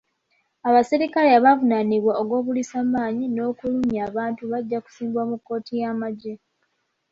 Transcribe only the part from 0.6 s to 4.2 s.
Abaserikale abavunaanibwa ogw'obuliisamaanyi n'okulumya